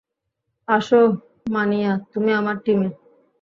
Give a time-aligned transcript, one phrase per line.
[0.67, 0.99] আসো,
[1.51, 2.89] মানিয়া, তুমি আমার টিমে।